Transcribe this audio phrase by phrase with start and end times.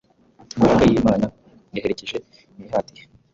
[0.55, 1.25] Imbaraga y’Imana
[1.73, 2.17] yaherekeje
[2.57, 3.03] imihati ye